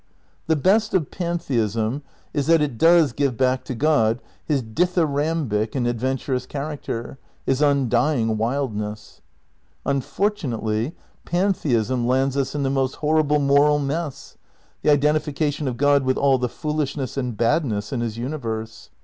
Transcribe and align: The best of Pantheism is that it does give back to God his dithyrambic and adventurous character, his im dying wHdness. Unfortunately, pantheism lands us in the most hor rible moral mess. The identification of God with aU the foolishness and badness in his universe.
The 0.47 0.55
best 0.55 0.95
of 0.95 1.11
Pantheism 1.11 2.01
is 2.33 2.47
that 2.47 2.59
it 2.59 2.79
does 2.79 3.13
give 3.13 3.37
back 3.37 3.63
to 3.65 3.75
God 3.75 4.19
his 4.43 4.63
dithyrambic 4.63 5.75
and 5.75 5.85
adventurous 5.85 6.47
character, 6.47 7.19
his 7.45 7.61
im 7.61 7.87
dying 7.87 8.35
wHdness. 8.39 9.21
Unfortunately, 9.85 10.95
pantheism 11.23 12.07
lands 12.07 12.35
us 12.35 12.55
in 12.55 12.63
the 12.63 12.71
most 12.71 12.95
hor 12.95 13.21
rible 13.21 13.39
moral 13.39 13.77
mess. 13.77 14.37
The 14.81 14.89
identification 14.89 15.67
of 15.67 15.77
God 15.77 16.01
with 16.03 16.17
aU 16.17 16.37
the 16.39 16.49
foolishness 16.49 17.15
and 17.15 17.37
badness 17.37 17.93
in 17.93 18.01
his 18.01 18.17
universe. 18.17 18.89